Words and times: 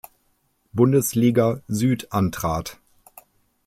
Bundesliga 0.73 1.61
Süd 1.67 2.07
antrat. 2.11 2.79